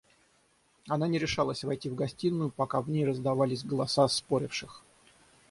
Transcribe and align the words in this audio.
Она 0.89 1.07
не 1.07 1.19
решалась 1.19 1.63
войти 1.63 1.87
в 1.87 1.93
гостиную, 1.93 2.49
пока 2.49 2.81
в 2.81 2.89
ней 2.89 3.05
раздавались 3.05 3.63
голоса 3.63 4.07
споривших. 4.07 4.81